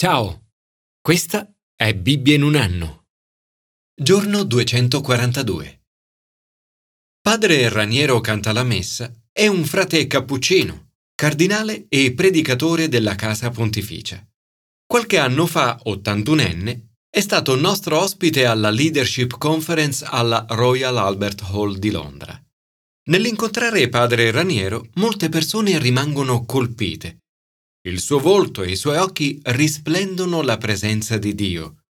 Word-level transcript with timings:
Ciao, 0.00 0.52
questa 1.00 1.52
è 1.74 1.92
Bibbia 1.92 2.36
in 2.36 2.44
un 2.44 2.54
anno. 2.54 3.06
Giorno 4.00 4.44
242. 4.44 5.86
Padre 7.20 7.68
Raniero 7.68 8.20
Cantalamessa 8.20 9.12
è 9.32 9.48
un 9.48 9.64
frate 9.64 10.06
cappuccino, 10.06 10.90
cardinale 11.16 11.86
e 11.88 12.14
predicatore 12.14 12.86
della 12.86 13.16
Casa 13.16 13.50
Pontificia. 13.50 14.24
Qualche 14.86 15.18
anno 15.18 15.46
fa, 15.46 15.82
81enne, 15.84 16.90
è 17.10 17.18
stato 17.18 17.56
nostro 17.56 17.98
ospite 17.98 18.46
alla 18.46 18.70
Leadership 18.70 19.36
Conference 19.36 20.04
alla 20.08 20.46
Royal 20.50 20.96
Albert 20.96 21.42
Hall 21.50 21.76
di 21.76 21.90
Londra. 21.90 22.40
Nell'incontrare 23.08 23.88
padre 23.88 24.30
Raniero, 24.30 24.90
molte 24.94 25.28
persone 25.28 25.76
rimangono 25.80 26.44
colpite. 26.44 27.18
Il 27.82 28.00
suo 28.00 28.18
volto 28.18 28.62
e 28.62 28.72
i 28.72 28.76
suoi 28.76 28.96
occhi 28.96 29.40
risplendono 29.44 30.42
la 30.42 30.58
presenza 30.58 31.16
di 31.16 31.34
Dio. 31.34 31.84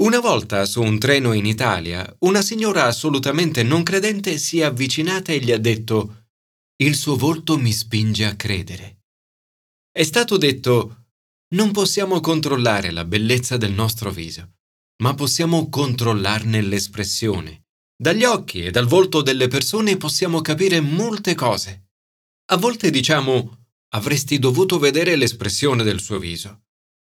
Una 0.00 0.18
volta 0.18 0.64
su 0.64 0.82
un 0.82 0.98
treno 0.98 1.32
in 1.32 1.44
Italia, 1.44 2.16
una 2.20 2.42
signora 2.42 2.84
assolutamente 2.84 3.62
non 3.62 3.82
credente 3.82 4.38
si 4.38 4.60
è 4.60 4.64
avvicinata 4.64 5.32
e 5.32 5.38
gli 5.38 5.52
ha 5.52 5.58
detto 5.58 6.28
Il 6.82 6.96
suo 6.96 7.16
volto 7.16 7.58
mi 7.58 7.72
spinge 7.72 8.24
a 8.24 8.34
credere. 8.34 9.04
È 9.90 10.02
stato 10.02 10.36
detto 10.36 11.06
Non 11.54 11.70
possiamo 11.70 12.20
controllare 12.20 12.90
la 12.90 13.04
bellezza 13.04 13.56
del 13.56 13.72
nostro 13.72 14.10
viso, 14.10 14.56
ma 15.02 15.14
possiamo 15.14 15.68
controllarne 15.68 16.60
l'espressione. 16.62 17.64
Dagli 17.94 18.24
occhi 18.24 18.64
e 18.64 18.70
dal 18.70 18.86
volto 18.86 19.22
delle 19.22 19.48
persone 19.48 19.96
possiamo 19.96 20.40
capire 20.40 20.80
molte 20.80 21.34
cose. 21.34 21.88
A 22.50 22.56
volte 22.56 22.90
diciamo 22.90 23.65
avresti 23.96 24.38
dovuto 24.38 24.78
vedere 24.78 25.16
l'espressione 25.16 25.82
del 25.82 26.00
suo 26.00 26.18
viso. 26.18 26.64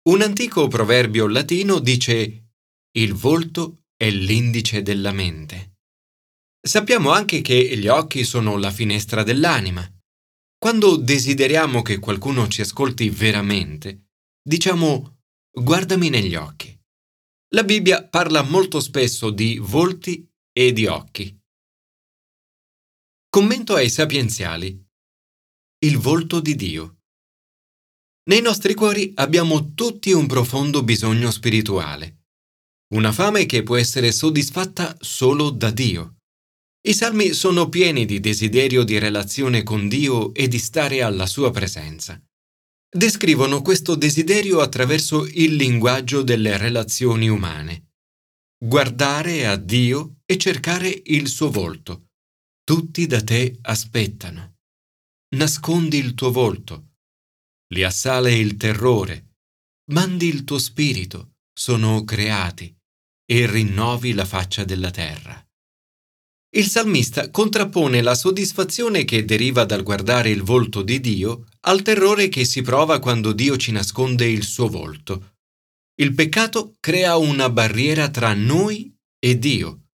Un 0.09 0.21
antico 0.21 0.67
proverbio 0.67 1.25
latino 1.27 1.79
dice 1.79 2.49
il 2.97 3.13
volto 3.13 3.85
è 3.95 4.09
l'indice 4.09 4.81
della 4.81 5.13
mente. 5.13 5.77
Sappiamo 6.61 7.11
anche 7.11 7.41
che 7.41 7.77
gli 7.77 7.87
occhi 7.87 8.25
sono 8.25 8.57
la 8.57 8.71
finestra 8.71 9.23
dell'anima. 9.23 9.89
Quando 10.57 10.97
desideriamo 10.97 11.81
che 11.81 11.97
qualcuno 11.99 12.47
ci 12.49 12.61
ascolti 12.61 13.09
veramente, 13.09 14.09
diciamo 14.41 15.19
guardami 15.49 16.09
negli 16.09 16.35
occhi. 16.35 16.77
La 17.53 17.63
Bibbia 17.63 18.05
parla 18.05 18.41
molto 18.41 18.81
spesso 18.81 19.29
di 19.29 19.57
volti 19.57 20.29
e 20.51 20.73
di 20.73 20.87
occhi. 20.87 21.39
Commento 23.29 23.75
ai 23.75 23.89
sapienziali. 23.89 24.89
Il 25.83 25.97
volto 25.97 26.39
di 26.39 26.55
Dio. 26.55 26.97
Nei 28.29 28.41
nostri 28.41 28.75
cuori 28.75 29.13
abbiamo 29.15 29.73
tutti 29.73 30.11
un 30.11 30.27
profondo 30.27 30.83
bisogno 30.83 31.31
spirituale, 31.31 32.25
una 32.93 33.11
fame 33.11 33.47
che 33.47 33.63
può 33.63 33.77
essere 33.77 34.11
soddisfatta 34.11 34.95
solo 34.99 35.49
da 35.49 35.71
Dio. 35.71 36.17
I 36.87 36.93
salmi 36.93 37.33
sono 37.33 37.67
pieni 37.67 38.05
di 38.05 38.19
desiderio 38.19 38.83
di 38.83 38.99
relazione 38.99 39.63
con 39.63 39.87
Dio 39.87 40.33
e 40.35 40.47
di 40.47 40.59
stare 40.59 41.01
alla 41.01 41.25
sua 41.25 41.49
presenza. 41.49 42.21
Descrivono 42.87 43.63
questo 43.63 43.95
desiderio 43.95 44.59
attraverso 44.59 45.25
il 45.25 45.55
linguaggio 45.55 46.21
delle 46.21 46.57
relazioni 46.57 47.27
umane 47.27 47.85
guardare 48.63 49.47
a 49.47 49.55
Dio 49.55 50.17
e 50.27 50.37
cercare 50.37 51.01
il 51.05 51.27
suo 51.27 51.49
volto. 51.49 52.09
Tutti 52.63 53.07
da 53.07 53.23
te 53.23 53.57
aspettano. 53.63 54.57
Nascondi 55.33 55.97
il 55.97 56.13
tuo 56.13 56.29
volto. 56.29 56.95
Li 57.73 57.85
assale 57.85 58.33
il 58.33 58.57
terrore. 58.57 59.35
Mandi 59.91 60.27
il 60.27 60.43
tuo 60.43 60.57
spirito. 60.57 61.35
Sono 61.57 62.03
creati 62.03 62.75
e 63.25 63.49
rinnovi 63.49 64.11
la 64.11 64.25
faccia 64.25 64.65
della 64.65 64.91
terra. 64.91 65.41
Il 66.53 66.65
salmista 66.65 67.31
contrappone 67.31 68.01
la 68.01 68.13
soddisfazione 68.13 69.05
che 69.05 69.23
deriva 69.23 69.63
dal 69.63 69.83
guardare 69.83 70.29
il 70.31 70.41
volto 70.41 70.81
di 70.81 70.99
Dio 70.99 71.45
al 71.61 71.81
terrore 71.81 72.27
che 72.27 72.43
si 72.43 72.61
prova 72.61 72.99
quando 72.99 73.31
Dio 73.31 73.55
ci 73.55 73.71
nasconde 73.71 74.27
il 74.27 74.43
suo 74.43 74.67
volto. 74.67 75.35
Il 75.95 76.13
peccato 76.13 76.75
crea 76.81 77.15
una 77.15 77.49
barriera 77.49 78.09
tra 78.09 78.33
noi 78.33 78.93
e 79.17 79.39
Dio. 79.39 79.91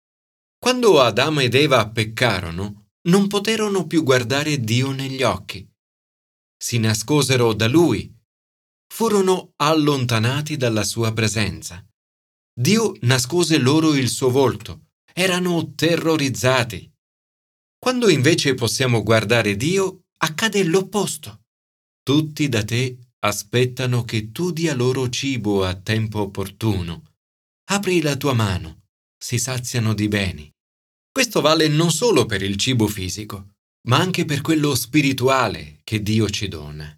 Quando 0.58 0.98
Adamo 1.02 1.40
ed 1.40 1.54
Eva 1.54 1.86
peccarono, 1.90 2.85
non 3.06 3.26
poterono 3.28 3.86
più 3.86 4.02
guardare 4.02 4.60
Dio 4.60 4.90
negli 4.92 5.22
occhi. 5.22 5.68
Si 6.56 6.78
nascosero 6.78 7.52
da 7.52 7.68
Lui. 7.68 8.12
Furono 8.92 9.52
allontanati 9.56 10.56
dalla 10.56 10.84
sua 10.84 11.12
presenza. 11.12 11.84
Dio 12.58 12.94
nascose 13.00 13.58
loro 13.58 13.94
il 13.94 14.08
suo 14.08 14.30
volto. 14.30 14.86
Erano 15.12 15.74
terrorizzati. 15.74 16.90
Quando 17.78 18.08
invece 18.08 18.54
possiamo 18.54 19.02
guardare 19.02 19.56
Dio, 19.56 20.06
accade 20.18 20.64
l'opposto. 20.64 21.42
Tutti 22.02 22.48
da 22.48 22.64
te 22.64 22.98
aspettano 23.20 24.04
che 24.04 24.32
tu 24.32 24.50
dia 24.52 24.74
loro 24.74 25.08
cibo 25.08 25.64
a 25.64 25.74
tempo 25.74 26.20
opportuno. 26.20 27.14
Apri 27.68 28.00
la 28.00 28.16
tua 28.16 28.32
mano, 28.32 28.84
si 29.16 29.38
saziano 29.38 29.92
di 29.92 30.08
beni. 30.08 30.55
Questo 31.16 31.40
vale 31.40 31.66
non 31.66 31.90
solo 31.90 32.26
per 32.26 32.42
il 32.42 32.58
cibo 32.58 32.86
fisico, 32.86 33.54
ma 33.88 33.96
anche 33.96 34.26
per 34.26 34.42
quello 34.42 34.74
spirituale 34.74 35.80
che 35.82 36.02
Dio 36.02 36.28
ci 36.28 36.46
dona. 36.46 36.94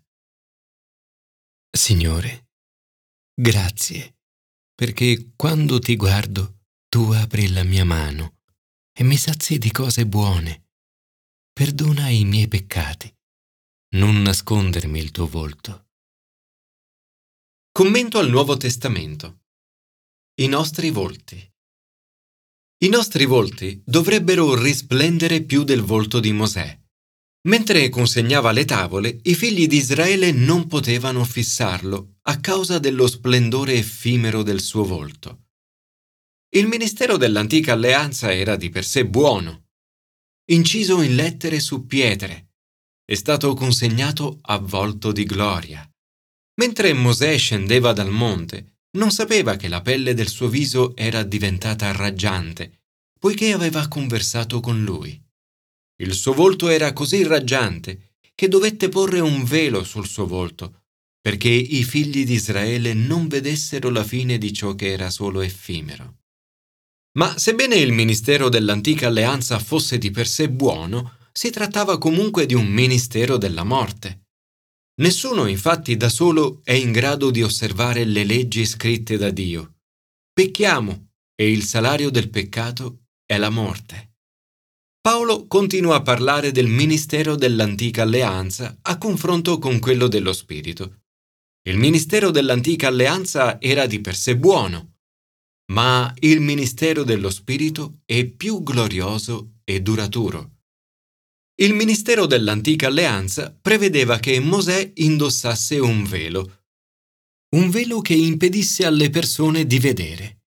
Signore, 1.70 2.48
grazie, 3.32 4.16
perché 4.74 5.34
quando 5.36 5.78
ti 5.78 5.94
guardo 5.94 6.62
tu 6.88 7.12
apri 7.12 7.52
la 7.52 7.62
mia 7.62 7.84
mano 7.84 8.40
e 8.92 9.04
mi 9.04 9.16
sazi 9.16 9.56
di 9.56 9.70
cose 9.70 10.04
buone. 10.04 10.70
Perdona 11.52 12.08
i 12.08 12.24
miei 12.24 12.48
peccati. 12.48 13.16
Non 13.90 14.20
nascondermi 14.20 14.98
il 14.98 15.12
tuo 15.12 15.28
volto. 15.28 15.90
Commento 17.70 18.18
al 18.18 18.28
Nuovo 18.28 18.56
Testamento. 18.56 19.42
I 20.40 20.48
nostri 20.48 20.90
volti. 20.90 21.48
I 22.81 22.89
nostri 22.89 23.25
volti 23.25 23.83
dovrebbero 23.84 24.55
risplendere 24.55 25.43
più 25.43 25.65
del 25.65 25.83
volto 25.83 26.21
di 26.21 26.33
Mosè. 26.33 26.81
Mentre 27.49 27.89
consegnava 27.89 28.53
le 28.53 28.65
tavole, 28.65 29.19
i 29.25 29.34
figli 29.34 29.66
di 29.66 29.78
Israele 29.78 30.31
non 30.31 30.69
potevano 30.69 31.25
fissarlo 31.25 32.19
a 32.22 32.39
causa 32.39 32.78
dello 32.78 33.09
splendore 33.09 33.72
effimero 33.72 34.44
del 34.44 34.61
suo 34.61 34.84
volto. 34.84 35.47
Il 36.50 36.69
ministero 36.69 37.16
dell'antica 37.16 37.72
alleanza 37.72 38.33
era 38.33 38.55
di 38.55 38.69
per 38.69 38.84
sé 38.84 39.05
buono. 39.05 39.71
Inciso 40.50 41.03
in 41.03 41.16
lettere 41.16 41.59
su 41.59 41.84
pietre, 41.84 42.53
è 43.05 43.15
stato 43.15 43.55
consegnato 43.55 44.39
avvolto 44.43 45.10
di 45.10 45.25
gloria. 45.25 45.84
Mentre 46.60 46.93
Mosè 46.93 47.37
scendeva 47.39 47.93
dal 47.93 48.10
monte, 48.10 48.78
non 48.98 49.12
sapeva 49.12 49.56
che 49.56 49.69
la 49.69 49.81
pelle 49.81 50.12
del 50.12 50.28
suo 50.28 50.48
viso 50.48 50.94
era 50.97 51.22
diventata 51.22 51.92
raggiante, 51.92 52.81
poiché 53.19 53.53
aveva 53.53 53.86
conversato 53.88 54.60
con 54.60 54.82
lui. 54.82 55.19
Il 56.03 56.12
suo 56.12 56.34
volto 56.34 56.69
era 56.69 56.92
così 56.92 57.22
raggiante 57.22 58.16
che 58.34 58.48
dovette 58.48 58.88
porre 58.88 59.20
un 59.20 59.44
velo 59.44 59.82
sul 59.84 60.06
suo 60.06 60.26
volto, 60.26 60.82
perché 61.20 61.48
i 61.48 61.82
figli 61.84 62.25
di 62.25 62.34
Israele 62.34 62.92
non 62.92 63.28
vedessero 63.28 63.91
la 63.91 64.04
fine 64.04 64.36
di 64.36 64.53
ciò 64.53 64.75
che 64.75 64.92
era 64.92 65.10
solo 65.10 65.41
effimero. 65.41 66.19
Ma 67.19 67.36
sebbene 67.36 67.76
il 67.76 67.92
ministero 67.92 68.48
dell'antica 68.48 69.09
alleanza 69.09 69.59
fosse 69.59 69.98
di 69.98 70.10
per 70.10 70.28
sé 70.28 70.50
buono, 70.50 71.16
si 71.32 71.50
trattava 71.50 71.98
comunque 71.98 72.47
di 72.47 72.54
un 72.54 72.66
ministero 72.66 73.36
della 73.36 73.65
morte. 73.65 74.28
Nessuno 74.98 75.47
infatti 75.47 75.97
da 75.97 76.09
solo 76.09 76.60
è 76.64 76.72
in 76.72 76.91
grado 76.91 77.31
di 77.31 77.42
osservare 77.42 78.04
le 78.04 78.25
leggi 78.25 78.66
scritte 78.66 79.16
da 79.16 79.30
Dio. 79.30 79.77
Pecchiamo 80.33 81.10
e 81.36 81.50
il 81.50 81.62
salario 81.62 82.10
del 82.10 82.30
peccato 82.30 83.04
è 83.24 83.36
la 83.39 83.50
morte. 83.50 84.16
Paolo 85.00 85.47
continua 85.47 85.97
a 85.97 86.03
parlare 86.03 86.50
del 86.50 86.66
ministero 86.66 87.36
dell'antica 87.36 88.03
alleanza 88.03 88.77
a 88.83 88.98
confronto 88.98 89.59
con 89.59 89.78
quello 89.78 90.09
dello 90.09 90.33
Spirito. 90.33 91.03
Il 91.68 91.78
ministero 91.78 92.30
dell'antica 92.30 92.89
alleanza 92.89 93.60
era 93.60 93.86
di 93.86 94.00
per 94.00 94.16
sé 94.16 94.36
buono, 94.36 94.97
ma 95.72 96.12
il 96.21 96.41
ministero 96.41 97.04
dello 97.04 97.30
Spirito 97.30 98.00
è 98.04 98.24
più 98.27 98.65
glorioso 98.65 99.59
e 99.62 99.80
duraturo. 99.80 100.58
Il 101.60 101.75
ministero 101.75 102.27
dell'antica 102.27 102.87
alleanza 102.87 103.53
prevedeva 103.53 104.21
che 104.21 104.39
Mosè 104.39 104.93
indossasse 104.95 105.81
un 105.81 106.05
velo, 106.05 106.66
un 107.57 107.69
velo 107.69 108.01
che 108.01 108.15
impedisse 108.15 108.87
alle 108.87 109.10
persone 109.10 109.66
di 109.66 109.81
vedere. 109.81 110.43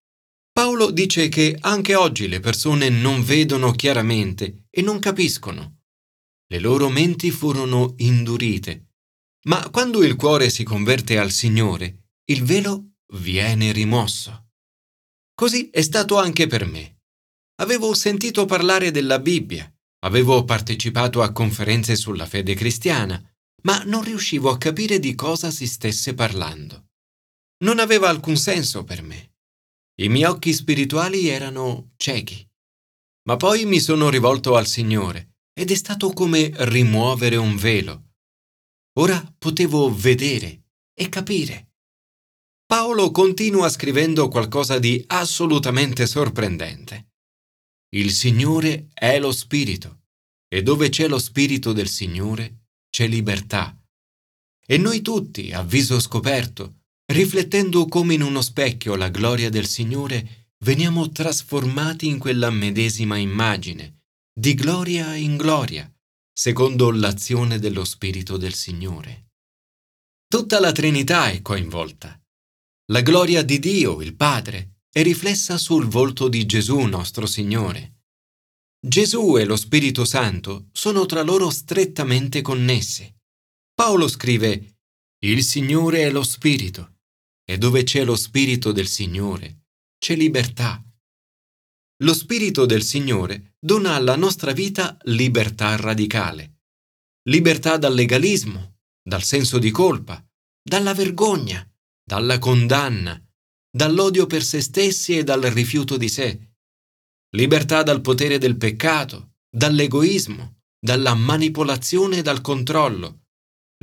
Paolo 0.54 0.90
dice 0.90 1.28
che 1.28 1.58
anche 1.60 1.96
oggi 1.96 2.30
le 2.30 2.40
persone 2.40 2.88
non 2.88 3.24
vedono 3.24 3.72
chiaramente 3.72 4.68
e 4.70 4.82
non 4.82 5.00
capiscono. 5.00 5.80
Le 6.48 6.60
loro 6.60 6.88
menti 6.88 7.30
furono 7.30 7.94
indurite. 7.98 8.92
Ma 9.48 9.70
quando 9.70 10.04
il 10.04 10.16
cuore 10.16 10.50
si 10.50 10.64
converte 10.64 11.18
al 11.18 11.32
Signore, 11.32 12.12
il 12.30 12.44
velo 12.46 12.92
viene 13.16 13.74
rimosso. 13.74 14.52
Così 15.34 15.70
è 15.72 15.82
stato 15.82 16.18
anche 16.18 16.48
per 16.48 16.66
me. 16.66 17.00
Avevo 17.56 17.94
sentito 17.94 18.46
parlare 18.46 18.92
della 18.92 19.20
Bibbia, 19.20 19.70
avevo 20.04 20.44
partecipato 20.44 21.22
a 21.22 21.32
conferenze 21.32 21.96
sulla 21.96 22.26
fede 22.26 22.54
cristiana, 22.54 23.22
ma 23.64 23.84
non 23.84 24.04
riuscivo 24.04 24.50
a 24.50 24.58
capire 24.58 25.00
di 25.00 25.16
cosa 25.16 25.52
si 25.52 25.68
stesse 25.68 26.14
parlando. 26.14 26.90
Non 27.64 27.80
aveva 27.80 28.10
alcun 28.10 28.38
senso 28.38 28.84
per 28.84 29.04
me. 29.04 29.34
I 30.02 30.10
miei 30.10 30.26
occhi 30.26 30.54
spirituali 30.54 31.28
erano 31.28 31.92
ciechi. 31.98 32.48
Ma 33.28 33.38
poi 33.38 33.66
mi 33.66 33.80
sono 33.80 34.10
rivolto 34.10 34.56
al 34.56 34.66
Signore 34.66 35.36
ed 35.54 35.70
è 35.70 35.76
stato 35.76 36.12
come 36.12 36.52
rimuovere 36.54 37.36
un 37.36 37.56
velo. 37.56 38.14
Ora 39.00 39.24
potevo 39.38 39.94
vedere 39.96 40.64
e 40.94 41.08
capire. 41.10 41.74
Paolo 42.66 43.12
continua 43.12 43.70
scrivendo 43.70 44.28
qualcosa 44.28 44.80
di 44.80 45.04
assolutamente 45.08 46.08
sorprendente. 46.08 47.11
Il 47.94 48.12
Signore 48.12 48.88
è 48.94 49.20
lo 49.20 49.34
Spirito 49.34 50.04
e 50.48 50.64
dove 50.64 50.88
c'è 50.88 51.10
lo 51.10 51.20
Spirito 51.20 51.74
del 51.74 51.90
Signore 51.90 52.68
c'è 52.90 53.06
libertà. 53.06 53.78
E 54.66 54.78
noi 54.78 55.02
tutti, 55.02 55.52
a 55.52 55.62
viso 55.64 56.00
scoperto, 56.00 56.84
riflettendo 57.12 57.86
come 57.88 58.14
in 58.14 58.22
uno 58.22 58.42
specchio 58.42 58.96
la 58.96 59.10
gloria 59.10 59.50
del 59.50 59.68
Signore, 59.68 60.54
veniamo 60.60 61.10
trasformati 61.10 62.08
in 62.08 62.18
quella 62.18 62.50
medesima 62.50 63.18
immagine, 63.18 64.04
di 64.34 64.54
gloria 64.54 65.16
in 65.16 65.36
gloria, 65.36 65.92
secondo 66.32 66.92
l'azione 66.92 67.60
dello 67.60 67.84
Spirito 67.84 68.38
del 68.38 68.54
Signore. 68.54 69.32
Tutta 70.28 70.62
la 70.62 70.72
Trinità 70.72 71.30
è 71.30 71.42
coinvolta. 71.42 72.18
La 72.92 73.02
gloria 73.02 73.44
di 73.44 73.60
Dio, 73.60 74.02
il 74.02 74.16
Padre, 74.16 74.71
è 74.94 75.02
riflessa 75.04 75.58
sul 75.58 75.86
volto 75.86 76.28
di 76.28 76.46
Gesù 76.46 76.80
nostro 76.80 77.26
Signore. 77.26 78.00
Gesù 78.86 79.38
e 79.38 79.46
lo 79.46 79.56
Spirito 79.56 80.04
Santo 80.04 80.68
sono 80.74 81.06
tra 81.06 81.22
loro 81.22 81.50
strettamente 81.50 82.42
connessi. 82.42 83.10
Paolo 83.74 84.10
scrive, 84.10 84.80
Il 85.24 85.46
Signore 85.46 86.02
è 86.02 86.12
lo 86.12 86.24
Spirito, 86.24 86.98
e 87.46 87.58
dove 87.58 87.84
c'è 87.84 88.04
lo 88.04 88.18
Spirito 88.18 88.74
del 88.74 88.88
Signore, 88.88 89.68
c'è 89.98 90.18
libertà. 90.18 90.84
Lo 92.04 92.14
Spirito 92.14 92.66
del 92.66 92.84
Signore 92.84 93.54
dona 93.60 93.96
alla 93.96 94.18
nostra 94.18 94.52
vita 94.52 94.98
libertà 95.04 95.78
radicale. 95.78 96.64
Libertà 97.30 97.78
dal 97.78 97.94
legalismo, 97.94 98.80
dal 99.02 99.24
senso 99.24 99.58
di 99.58 99.72
colpa, 99.72 100.22
dalla 100.62 100.94
vergogna, 100.94 101.66
dalla 102.04 102.40
condanna, 102.40 103.24
dall'odio 103.72 104.26
per 104.28 104.44
se 104.44 104.60
stessi 104.60 105.18
e 105.18 105.24
dal 105.24 105.42
rifiuto 105.42 105.96
di 105.96 106.10
sé, 106.10 106.52
libertà 107.36 107.84
dal 107.84 108.02
potere 108.02 108.38
del 108.38 108.58
peccato, 108.58 109.36
dall'egoismo, 109.50 110.60
dalla 110.78 111.14
manipolazione 111.14 112.18
e 112.18 112.22
dal 112.22 112.42
controllo, 112.42 113.22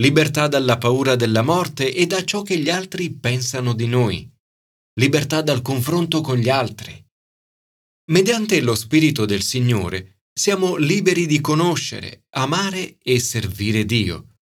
libertà 0.00 0.46
dalla 0.46 0.76
paura 0.76 1.16
della 1.16 1.42
morte 1.42 1.94
e 1.94 2.06
da 2.06 2.22
ciò 2.24 2.42
che 2.42 2.58
gli 2.58 2.68
altri 2.68 3.10
pensano 3.10 3.72
di 3.72 3.86
noi, 3.86 4.30
libertà 5.00 5.40
dal 5.40 5.62
confronto 5.62 6.20
con 6.20 6.36
gli 6.36 6.50
altri. 6.50 7.02
Mediante 8.10 8.60
lo 8.60 8.74
Spirito 8.74 9.24
del 9.24 9.42
Signore 9.42 10.20
siamo 10.38 10.76
liberi 10.76 11.26
di 11.26 11.40
conoscere, 11.40 12.26
amare 12.30 12.98
e 13.02 13.18
servire 13.20 13.84
Dio. 13.84 14.34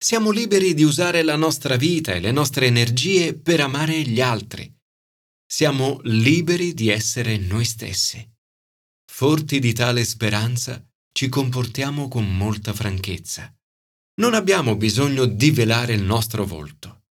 Siamo 0.00 0.30
liberi 0.30 0.74
di 0.74 0.82
usare 0.82 1.22
la 1.22 1.36
nostra 1.36 1.76
vita 1.76 2.12
e 2.12 2.20
le 2.20 2.32
nostre 2.32 2.66
energie 2.66 3.34
per 3.34 3.60
amare 3.60 4.02
gli 4.02 4.20
altri 4.20 4.76
siamo 5.50 5.98
liberi 6.02 6.74
di 6.74 6.90
essere 6.90 7.38
noi 7.38 7.64
stessi. 7.64 8.22
Forti 9.10 9.58
di 9.58 9.72
tale 9.72 10.04
speranza, 10.04 10.86
ci 11.10 11.30
comportiamo 11.30 12.06
con 12.06 12.36
molta 12.36 12.74
franchezza. 12.74 13.50
Non 14.20 14.34
abbiamo 14.34 14.76
bisogno 14.76 15.24
di 15.24 15.50
velare 15.50 15.94
il 15.94 16.02
nostro 16.02 16.44
volto. 16.44 17.04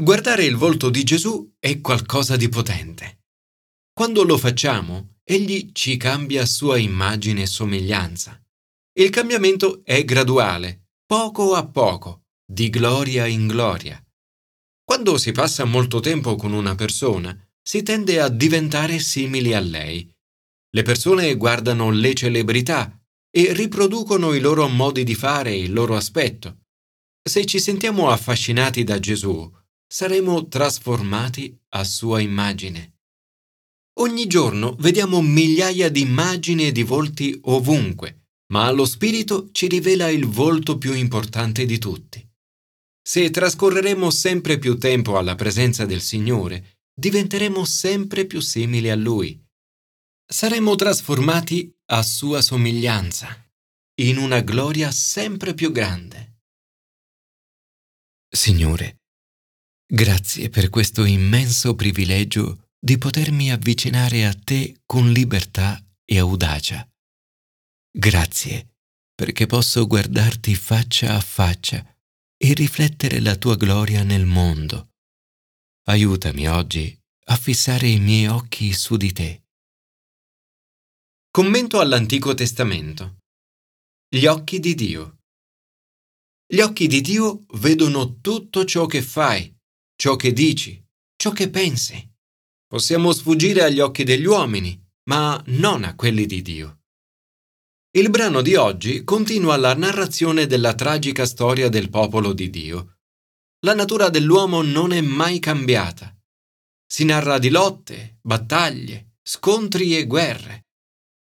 Guardare 0.00 0.44
il 0.44 0.54
volto 0.54 0.90
di 0.90 1.02
Gesù 1.02 1.56
è 1.58 1.80
qualcosa 1.80 2.36
di 2.36 2.48
potente. 2.48 3.24
Quando 3.92 4.22
lo 4.22 4.38
facciamo, 4.38 5.16
Egli 5.24 5.72
ci 5.72 5.96
cambia 5.96 6.46
sua 6.46 6.78
immagine 6.78 7.42
e 7.42 7.46
somiglianza. 7.46 8.40
Il 8.92 9.10
cambiamento 9.10 9.82
è 9.84 10.04
graduale, 10.04 10.90
poco 11.04 11.54
a 11.54 11.66
poco, 11.66 12.26
di 12.46 12.70
gloria 12.70 13.26
in 13.26 13.48
gloria. 13.48 14.03
Quando 14.84 15.16
si 15.16 15.32
passa 15.32 15.64
molto 15.64 16.00
tempo 16.00 16.36
con 16.36 16.52
una 16.52 16.74
persona, 16.74 17.34
si 17.62 17.82
tende 17.82 18.20
a 18.20 18.28
diventare 18.28 18.98
simili 18.98 19.54
a 19.54 19.60
lei. 19.60 20.08
Le 20.70 20.82
persone 20.82 21.34
guardano 21.36 21.90
le 21.90 22.12
celebrità 22.14 23.00
e 23.30 23.54
riproducono 23.54 24.34
i 24.34 24.40
loro 24.40 24.68
modi 24.68 25.02
di 25.02 25.14
fare 25.14 25.50
e 25.52 25.62
il 25.62 25.72
loro 25.72 25.96
aspetto. 25.96 26.64
Se 27.26 27.46
ci 27.46 27.58
sentiamo 27.58 28.10
affascinati 28.10 28.84
da 28.84 28.98
Gesù, 29.00 29.50
saremo 29.86 30.48
trasformati 30.48 31.58
a 31.70 31.84
sua 31.84 32.20
immagine. 32.20 32.98
Ogni 34.00 34.26
giorno 34.26 34.76
vediamo 34.78 35.22
migliaia 35.22 35.88
di 35.88 36.02
immagini 36.02 36.66
e 36.66 36.72
di 36.72 36.82
volti 36.82 37.38
ovunque, 37.44 38.26
ma 38.52 38.70
lo 38.70 38.84
Spirito 38.84 39.48
ci 39.52 39.68
rivela 39.68 40.10
il 40.10 40.26
volto 40.26 40.76
più 40.76 40.92
importante 40.92 41.64
di 41.64 41.78
tutti. 41.78 42.33
Se 43.06 43.30
trascorreremo 43.30 44.10
sempre 44.10 44.58
più 44.58 44.78
tempo 44.78 45.18
alla 45.18 45.34
presenza 45.34 45.84
del 45.84 46.00
Signore, 46.00 46.78
diventeremo 46.94 47.62
sempre 47.66 48.24
più 48.24 48.40
simili 48.40 48.88
a 48.88 48.96
Lui. 48.96 49.38
Saremo 50.26 50.74
trasformati 50.74 51.70
a 51.90 52.02
sua 52.02 52.40
somiglianza, 52.40 53.28
in 54.00 54.16
una 54.16 54.40
gloria 54.40 54.90
sempre 54.90 55.52
più 55.52 55.70
grande. 55.70 56.40
Signore, 58.26 59.02
grazie 59.86 60.48
per 60.48 60.70
questo 60.70 61.04
immenso 61.04 61.74
privilegio 61.74 62.70
di 62.78 62.96
potermi 62.96 63.52
avvicinare 63.52 64.24
a 64.24 64.32
Te 64.32 64.80
con 64.86 65.12
libertà 65.12 65.78
e 66.06 66.18
audacia. 66.18 66.88
Grazie 67.90 68.76
perché 69.14 69.44
posso 69.46 69.86
guardarti 69.86 70.54
faccia 70.54 71.14
a 71.14 71.20
faccia 71.20 71.93
e 72.44 72.52
riflettere 72.52 73.20
la 73.20 73.36
tua 73.36 73.56
gloria 73.56 74.02
nel 74.02 74.26
mondo. 74.26 74.90
Aiutami 75.84 76.46
oggi 76.46 76.94
a 77.28 77.36
fissare 77.36 77.88
i 77.88 77.98
miei 77.98 78.26
occhi 78.26 78.74
su 78.74 78.98
di 78.98 79.12
te. 79.12 79.44
Commento 81.30 81.80
all'Antico 81.80 82.34
Testamento. 82.34 83.20
Gli 84.06 84.26
occhi 84.26 84.60
di 84.60 84.74
Dio. 84.74 85.20
Gli 86.46 86.60
occhi 86.60 86.86
di 86.86 87.00
Dio 87.00 87.46
vedono 87.54 88.20
tutto 88.20 88.66
ciò 88.66 88.84
che 88.84 89.00
fai, 89.00 89.50
ciò 89.96 90.14
che 90.16 90.34
dici, 90.34 90.84
ciò 91.16 91.32
che 91.32 91.48
pensi. 91.48 91.96
Possiamo 92.66 93.12
sfuggire 93.12 93.62
agli 93.62 93.80
occhi 93.80 94.04
degli 94.04 94.26
uomini, 94.26 94.78
ma 95.04 95.42
non 95.46 95.82
a 95.84 95.94
quelli 95.94 96.26
di 96.26 96.42
Dio. 96.42 96.83
Il 97.96 98.10
brano 98.10 98.42
di 98.42 98.56
oggi 98.56 99.04
continua 99.04 99.56
la 99.56 99.72
narrazione 99.72 100.46
della 100.46 100.74
tragica 100.74 101.24
storia 101.24 101.68
del 101.68 101.90
popolo 101.90 102.32
di 102.32 102.50
Dio. 102.50 102.96
La 103.64 103.72
natura 103.72 104.08
dell'uomo 104.08 104.62
non 104.62 104.92
è 104.92 105.00
mai 105.00 105.38
cambiata. 105.38 106.12
Si 106.84 107.04
narra 107.04 107.38
di 107.38 107.50
lotte, 107.50 108.18
battaglie, 108.20 109.18
scontri 109.22 109.96
e 109.96 110.06
guerre. 110.06 110.64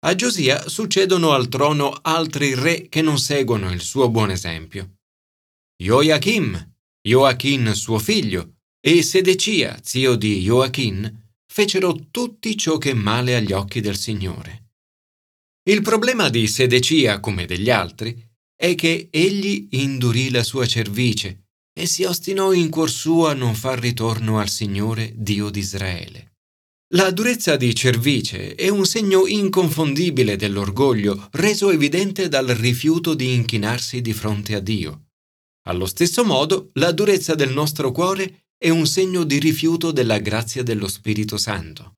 A 0.05 0.15
Giosia 0.15 0.69
succedono 0.69 1.33
al 1.33 1.49
trono 1.49 1.91
altri 1.91 2.55
re 2.55 2.87
che 2.87 3.01
non 3.01 3.19
seguono 3.19 3.69
il 3.73 3.81
suo 3.81 4.09
buon 4.09 4.31
esempio. 4.31 4.99
Joachim, 5.75 6.73
Joachim 7.05 7.73
suo 7.73 7.99
figlio, 7.99 8.59
e 8.79 9.03
Sedecia, 9.03 9.77
zio 9.83 10.15
di 10.15 10.39
Joachim, 10.39 11.33
fecero 11.51 12.07
tutti 12.11 12.55
ciò 12.55 12.77
che 12.77 12.93
male 12.93 13.35
agli 13.35 13.51
occhi 13.51 13.81
del 13.81 13.97
Signore. 13.97 14.70
Il 15.63 15.83
problema 15.83 16.29
di 16.29 16.47
Sedecia, 16.47 17.19
come 17.19 17.45
degli 17.45 17.69
altri, 17.69 18.19
è 18.55 18.73
che 18.73 19.09
egli 19.11 19.67
indurì 19.71 20.31
la 20.31 20.41
sua 20.41 20.65
cervice 20.65 21.49
e 21.71 21.85
si 21.85 22.03
ostinò 22.03 22.51
in 22.51 22.69
cuor 22.69 22.89
suo 22.89 23.27
a 23.27 23.33
non 23.33 23.53
far 23.53 23.77
ritorno 23.77 24.39
al 24.39 24.49
Signore 24.49 25.13
Dio 25.15 25.51
d'Israele. 25.51 26.31
La 26.93 27.11
durezza 27.11 27.57
di 27.57 27.75
cervice 27.75 28.55
è 28.55 28.69
un 28.69 28.85
segno 28.85 29.27
inconfondibile 29.27 30.35
dell'orgoglio 30.35 31.29
reso 31.33 31.69
evidente 31.69 32.27
dal 32.27 32.47
rifiuto 32.47 33.13
di 33.13 33.33
inchinarsi 33.33 34.01
di 34.01 34.13
fronte 34.13 34.55
a 34.55 34.59
Dio. 34.59 35.09
Allo 35.67 35.85
stesso 35.85 36.25
modo, 36.25 36.71
la 36.73 36.91
durezza 36.91 37.35
del 37.35 37.53
nostro 37.53 37.91
cuore 37.91 38.47
è 38.57 38.69
un 38.69 38.87
segno 38.87 39.23
di 39.23 39.37
rifiuto 39.37 39.91
della 39.91 40.17
grazia 40.17 40.63
dello 40.63 40.87
Spirito 40.87 41.37
Santo. 41.37 41.97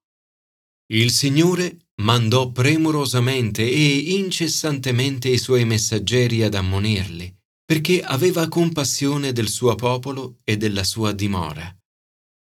Il 0.91 1.11
Signore 1.11 1.77
mandò 2.01 2.51
premurosamente 2.51 3.63
e 3.63 4.13
incessantemente 4.15 5.29
i 5.29 5.37
suoi 5.37 5.63
messaggeri 5.65 6.43
ad 6.43 6.55
ammonirli, 6.55 7.33
perché 7.63 8.01
aveva 8.01 8.47
compassione 8.49 9.31
del 9.31 9.47
suo 9.47 9.75
popolo 9.75 10.39
e 10.43 10.57
della 10.57 10.83
sua 10.83 11.13
dimora. 11.13 11.73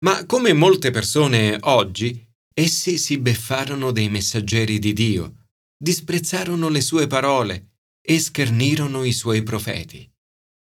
Ma 0.04 0.24
come 0.24 0.54
molte 0.54 0.90
persone 0.90 1.58
oggi, 1.60 2.26
essi 2.54 2.96
si 2.96 3.18
beffarono 3.18 3.90
dei 3.90 4.08
messaggeri 4.08 4.78
di 4.78 4.92
Dio, 4.94 5.46
disprezzarono 5.76 6.68
le 6.68 6.80
sue 6.80 7.06
parole 7.06 7.72
e 8.00 8.18
schernirono 8.18 9.04
i 9.04 9.12
suoi 9.12 9.42
profeti. 9.42 10.10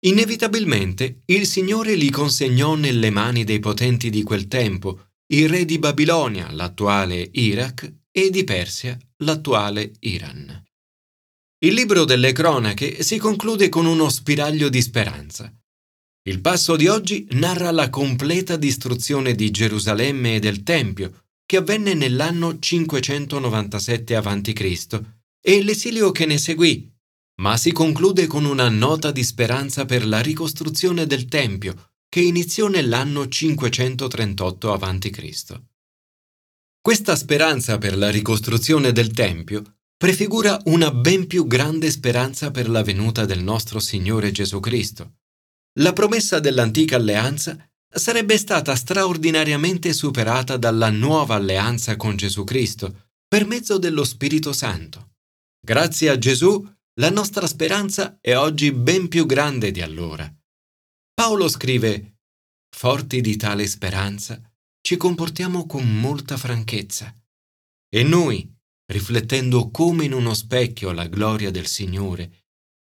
Inevitabilmente 0.06 1.24
il 1.26 1.48
Signore 1.48 1.96
li 1.96 2.12
consegnò 2.12 2.76
nelle 2.76 3.10
mani 3.10 3.44
dei 3.44 3.60
potenti 3.60 4.12
di 4.12 4.22
quel 4.22 4.48
tempo, 4.48 5.14
il 5.28 5.50
re 5.50 5.66
di 5.66 5.80
Babilonia, 5.80 6.52
l'attuale 6.52 7.30
Iraq, 7.34 7.92
e 8.12 8.30
di 8.30 8.44
Persia, 8.44 8.98
l'attuale 9.18 9.94
Iran. 10.02 10.64
Il 11.66 11.74
libro 11.74 12.06
delle 12.06 12.32
cronache 12.32 13.02
si 13.02 13.18
conclude 13.18 13.70
con 13.70 13.86
uno 13.86 14.10
spiraglio 14.10 14.70
di 14.70 14.82
speranza. 14.82 15.52
Il 16.28 16.42
passo 16.42 16.76
di 16.76 16.88
oggi 16.88 17.28
narra 17.32 17.72
la 17.72 17.90
completa 17.90 18.56
distruzione 18.56 19.34
di 19.34 19.50
Gerusalemme 19.52 20.36
e 20.36 20.40
del 20.40 20.64
Tempio, 20.64 21.26
che 21.46 21.58
avvenne 21.58 21.94
nell'anno 21.94 22.60
597 22.60 24.16
a.C., 24.16 25.02
e 25.42 25.64
l'esilio 25.64 26.12
che 26.12 26.26
ne 26.26 26.38
seguì, 26.38 26.92
ma 27.42 27.58
si 27.58 27.72
conclude 27.72 28.28
con 28.28 28.46
una 28.46 28.70
nota 28.70 29.12
di 29.12 29.24
speranza 29.24 29.86
per 29.86 30.08
la 30.08 30.22
ricostruzione 30.22 31.06
del 31.06 31.26
Tempio, 31.26 31.95
che 32.10 32.22
iniziò 32.22 32.68
nell'anno 32.68 33.28
538 33.28 34.74
a.C. 34.74 35.62
Questa 36.82 37.16
speranza 37.16 37.78
per 37.78 37.98
la 37.98 38.10
ricostruzione 38.10 38.92
del 38.92 39.12
Tempio 39.12 39.80
prefigura 39.98 40.62
una 40.66 40.92
ben 40.92 41.26
più 41.26 41.48
grande 41.48 41.90
speranza 41.90 42.52
per 42.52 42.70
la 42.70 42.84
venuta 42.84 43.26
del 43.26 43.42
nostro 43.42 43.80
Signore 43.80 44.32
Gesù 44.32 44.60
Cristo. 44.60 45.16
La 45.80 45.94
promessa 45.94 46.40
dell'antica 46.40 46.98
alleanza 46.98 47.58
sarebbe 47.88 48.38
stata 48.38 48.76
straordinariamente 48.76 49.94
superata 49.94 50.58
dalla 50.58 50.90
nuova 50.90 51.36
alleanza 51.36 51.96
con 51.96 52.16
Gesù 52.16 52.44
Cristo 52.44 53.10
per 53.28 53.46
mezzo 53.48 53.78
dello 53.78 54.04
Spirito 54.04 54.54
Santo. 54.54 55.14
Grazie 55.60 56.10
a 56.10 56.18
Gesù 56.18 56.64
la 57.00 57.10
nostra 57.10 57.48
speranza 57.48 58.20
è 58.22 58.36
oggi 58.36 58.72
ben 58.72 59.08
più 59.08 59.26
grande 59.26 59.72
di 59.72 59.82
allora. 59.82 60.32
Paolo 61.26 61.48
scrive, 61.48 62.20
Forti 62.70 63.20
di 63.20 63.36
tale 63.36 63.66
speranza, 63.66 64.40
ci 64.80 64.96
comportiamo 64.96 65.66
con 65.66 66.00
molta 66.00 66.38
franchezza. 66.38 67.12
E 67.90 68.04
noi, 68.04 68.48
riflettendo 68.86 69.72
come 69.72 70.06
in 70.06 70.14
uno 70.14 70.36
specchio 70.36 70.92
la 70.92 71.08
gloria 71.08 71.50
del 71.50 71.66
Signore, 71.66 72.44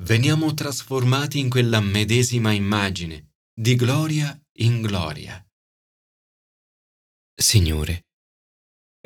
veniamo 0.02 0.56
trasformati 0.56 1.38
in 1.38 1.52
quella 1.52 1.80
medesima 1.82 2.52
immagine, 2.52 3.34
di 3.54 3.76
gloria 3.76 4.36
in 4.58 4.82
gloria. 4.82 5.48
Signore, 7.40 8.08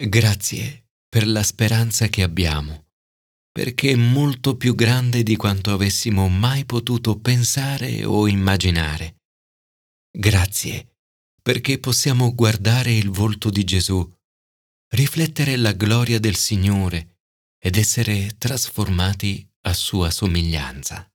grazie 0.02 0.92
per 1.10 1.28
la 1.28 1.44
speranza 1.44 2.08
che 2.08 2.24
abbiamo 2.24 2.89
perché 3.60 3.92
è 3.92 3.96
molto 3.96 4.56
più 4.56 4.74
grande 4.74 5.22
di 5.22 5.36
quanto 5.36 5.74
avessimo 5.74 6.30
mai 6.30 6.64
potuto 6.64 7.20
pensare 7.20 8.06
o 8.06 8.26
immaginare. 8.26 9.18
Grazie, 10.10 10.96
perché 11.42 11.78
possiamo 11.78 12.34
guardare 12.34 12.94
il 12.94 13.10
volto 13.10 13.50
di 13.50 13.66
Gesù, 13.66 14.10
riflettere 14.94 15.58
la 15.58 15.74
gloria 15.74 16.20
del 16.20 16.38
Signore 16.38 17.18
ed 17.62 17.76
essere 17.76 18.38
trasformati 18.38 19.46
a 19.64 19.74
sua 19.74 20.10
somiglianza. 20.10 21.09